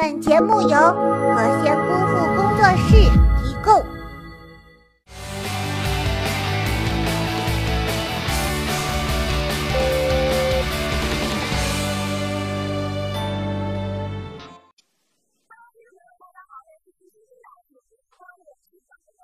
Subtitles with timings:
[0.00, 2.94] 本节目由和仙姑父工作室
[3.42, 3.97] 提供。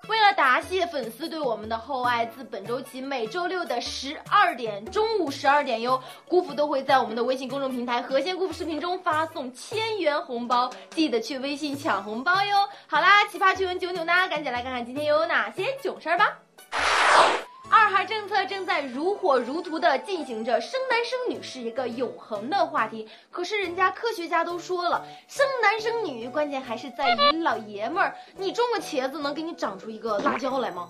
[0.07, 12.69] 为了答谢粉丝对我们的厚爱，自本周起每周六的十二点中午十二点哟，姑父都会在我们的微信公众平台“和仙姑父”视频中发送千元红包，记得去微信抢红包哟。
[12.85, 16.37] 好啦，奇葩趣闻九九呢，赶紧来看看今天又有哪些囧事儿吧。
[17.85, 23.07] 二孩政策正在如火如荼的进行着，生男生女是一个永恒的话题。
[23.29, 28.15] 可是人家科学家都说了，生男生女关键还是在于老爷们儿。
[28.35, 30.89] 你种个茄子能给你长出一个辣椒来吗？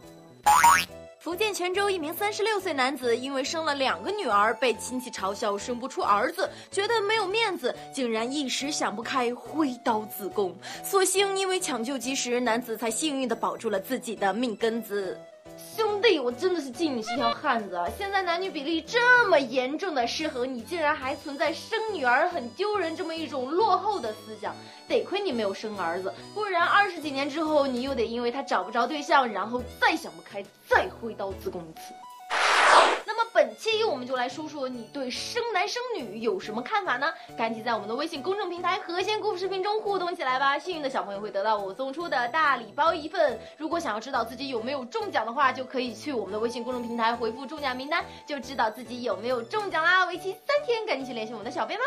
[1.19, 10.57] 福建泉州一名三十六岁男子因为生了两个女儿，被亲戚嘲笑生不出儿子，觉得没有面子，竟然一时想不开挥刀自宫。
[10.81, 15.19] 所幸因为抢救及时，男子才幸运的保住了自己的命根子。
[15.57, 17.87] 兄对，我真的是敬你是条汉子啊！
[17.97, 24.55] 现在男女比例这么严重的失衡，你竟然还存在生女儿很丢人这么一种落后的思想，
[24.87, 32.04] 得亏你没有生儿子，不然二十几年之后，你又得因为他找不着对象，然后再想不开，再挥刀自宫一次。
[33.45, 37.13] 本期我们就来说说你对生男生女有什么看法呢？
[37.37, 40.57] 赶紧在我们的微信公众平台“和仙姑”视频中互动起来吧！
[40.57, 43.39] 幸运的小朋友会得到我送出的大礼包一份。
[43.55, 50.05] 如果想要知道自己有没有中奖的话，就可以去我们的微信公众平台回复中奖名单，就知道自己有没有中奖啦！
[50.05, 51.85] 为期三天，赶紧去联系我们的小编吧。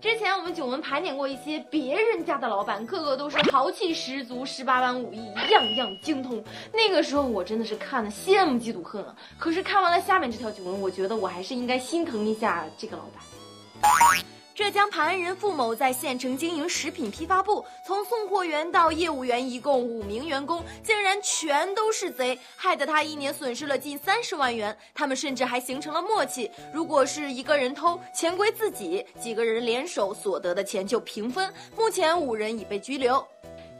[0.00, 6.42] 之前我们九文盘点过一些别人家的老板，个个都是豪气十足，十八般武艺样样精通。
[6.72, 9.16] 那个时候我真的是看了羡慕嫉妒恨啊！
[9.38, 14.33] 可是看完了下面这条囧文，我觉得我还是应该心疼一下这个老板。
[14.54, 24.76] 浙江磐安人付某在县城经营食品批发部，从送货员到业务员，一共五名员工，竟然全都是贼，害得他一年损失了近三十万元。
[24.94, 31.52] 他们甚至还形成了默契：如果是一个人偷，钱归自己；几个人联手，所得的钱就平分。
[31.76, 33.26] 目前五人已被拘留。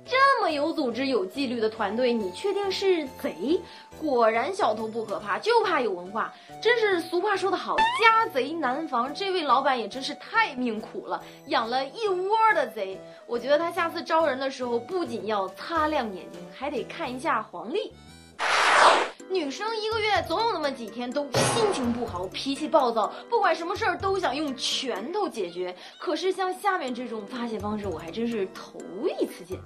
[0.07, 3.59] 这么有组织、有纪律的团队，你确定是贼？
[3.99, 6.33] 果然小偷不可怕，就怕有文化。
[6.61, 9.13] 真是俗话说得好，家贼难防。
[9.15, 13.01] 这位老板也真是太命苦了，养了一窝的贼。
[13.27, 17.93] 我觉得他下次招人的时候，不仅要擦亮眼睛，还得看一下黄历。
[19.31, 25.75] 女生一个月总有那么几天都心情不好、脾气暴躁，不管什么事儿都想用拳头解决。
[25.99, 28.79] 可是像下面这种发泄方式，我还真是头
[29.19, 29.59] 一次见。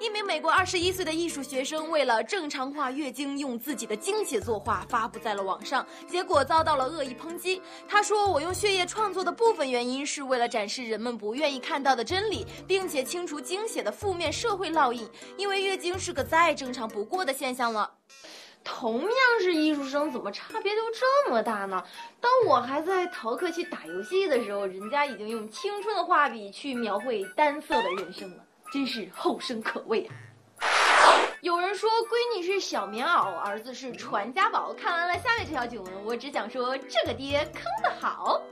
[0.00, 7.60] 一名美国二十一岁的艺术学生为了正常化月经，用自己的精血作画发布在了网上，结果遭到了恶意抨击。
[7.88, 15.06] 他说：“我用血液创作的部分原因是为了展示人们不愿意看到的真理，并且清除精血的负面社会烙印。
[15.36, 17.90] 因为月经是个再正常不过的现象了。”
[18.64, 21.82] 同样是艺术生，怎么差别都这么大呢？
[22.20, 28.44] 当我还在逃课去打游戏的时候，人家已经用青春的画笔去描绘单色的人生了。
[28.70, 30.08] 真是后生可畏
[30.58, 30.66] 啊！
[31.40, 34.74] 有人说闺女是小棉袄，儿子是传家宝。
[34.74, 38.42] 看完了下面这条囧文，我只想说这个爹坑的好。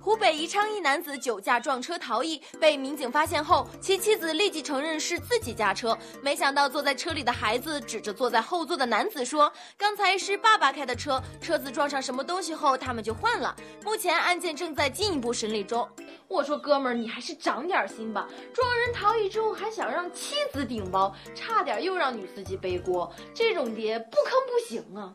[0.00, 5.96] 湖北宜昌一男子酒驾撞车逃逸，被民警发现后，其妻子立即承认是自己驾车。
[6.20, 13.54] 没想到坐在车里的孩子指着坐在后座的男子说：“刚才是爸爸开的车，车子撞上什么东西后，他们就换了。”
[13.84, 15.88] 目前案件正在进一步审理中。
[16.26, 18.26] 我说哥们儿，你还是长点心吧！
[18.52, 25.14] 撞人逃逸之后还想让妻子顶包，差点又让女司机背锅，这种爹不坑不行啊！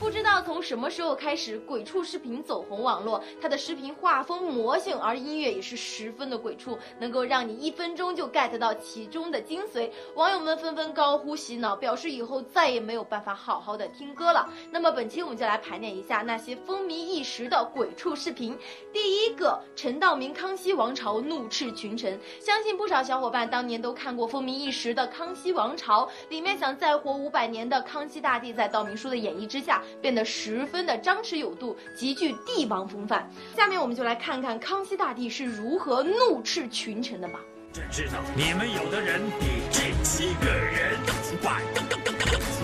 [0.00, 3.22] 不知道从什么时候开始，鬼畜视频走红网络。
[3.38, 9.90] 它的视频画风魔性，而音乐也是十分的鬼畜，能够让你一分钟就 get 到其中的精髓。
[10.14, 14.48] 网友们纷纷高呼洗脑，表示以后再也没有办法好好的听歌了。
[14.70, 18.56] 那么本期我们就来盘点一下那些风靡一时的鬼畜视频。
[18.94, 22.18] 第一个，陈道明《康熙王朝》怒斥群臣。
[22.40, 29.82] 相信不少小伙伴当年都看过风靡一时的《康熙王朝》，里面想再活五百年的康熙大帝，在道明叔的演绎之下。
[30.00, 33.30] 变得十分的张弛有度，极具帝王风范。
[33.56, 37.40] 下面我们就来看看康熙大帝是如何怒斥群臣的吧。
[37.72, 40.98] 朕知道你们有的人比这七个人
[41.42, 41.62] 半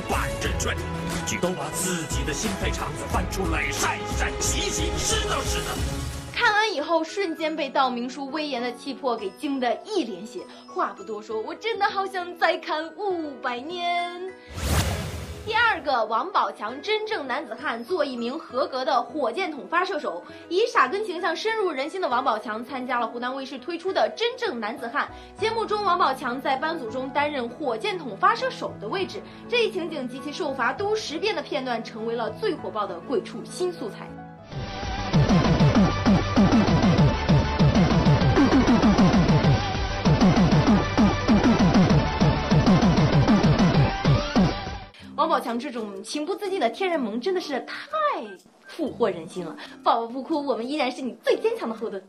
[0.08, 0.76] 半真 chuẩn，
[1.40, 5.76] 都把自己的心肺肠子翻出来晒一晒洗洗，是的，是的。
[6.34, 10.40] 看完以后，瞬间被道明叔威严的气魄给惊得一脸血。
[10.66, 14.20] 话不多说，我真的好想再看五百年。
[15.46, 20.20] 第二个，王宝强真正男子汉，做一名合格的火箭筒发射手。
[20.48, 25.08] 以傻根形象深入人心的王宝强，参加了湖南卫视推出的《真正男子汉》
[25.40, 29.22] 节目中，王宝强在班组中担任火箭筒发射手的位置。
[29.48, 34.08] 这一情景及其受罚都十遍的片段，成为了最火爆的鬼畜新素材。
[45.26, 47.76] 王宝强这种情不自禁的天然萌真的是太
[48.68, 49.56] 俘获人心了。
[49.82, 52.00] 宝宝不哭，我们依然是你最坚强的后盾。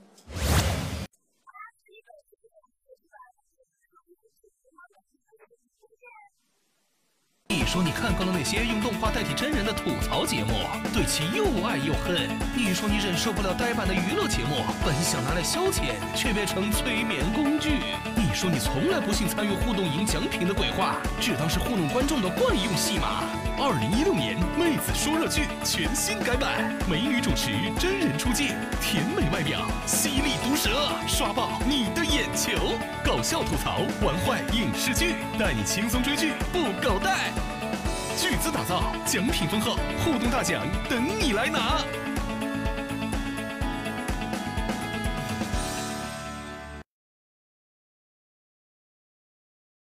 [7.49, 10.53] 你说你看够了那些用动画代替真人的吐槽节目，
[10.93, 12.29] 对其又爱又恨。
[12.55, 17.79] 你说你忍受不了呆板的娱乐节目，本想拿来消遣，却变成催眠工具。
[18.37, 23.23] 说你从来不信参与互动赢奖品的鬼话，只当是糊弄观众的惯用戏码。
[23.57, 27.49] 二零一六年妹子说热剧全新改版，美女主持，
[27.79, 28.49] 真人出镜，
[28.79, 30.69] 甜美外表，犀利毒舌，
[31.07, 32.77] 刷爆你的眼球。
[33.03, 37.31] 搞笑吐槽，玩坏影视剧，带你轻松追剧不搞带。
[38.19, 41.81] 巨资打造，奖品丰厚，互动大奖等你来拿。